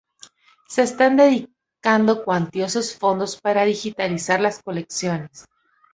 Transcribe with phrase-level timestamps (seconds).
[0.67, 5.45] Se están dedicando cuantiosos fondos para digitalizar las colecciones.